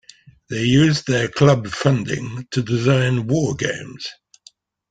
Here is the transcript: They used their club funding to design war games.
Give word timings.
They 0.49 0.63
used 0.63 1.05
their 1.05 1.27
club 1.27 1.67
funding 1.67 2.47
to 2.53 2.63
design 2.63 3.27
war 3.27 3.53
games. 3.53 4.07